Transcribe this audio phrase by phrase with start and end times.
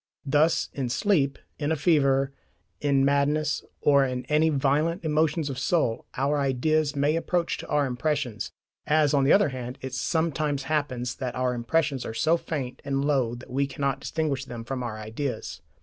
[0.25, 2.33] Thus in sleep, in a fever,
[2.79, 7.67] in madness, or in any very violent emotions of soul, our ideas may approach to
[7.67, 8.49] our impressions;
[8.87, 13.05] as, on the other hand, it sometimes happens, that our impressions are so faint and
[13.05, 15.61] low that we cannot distinguish them from our ideas.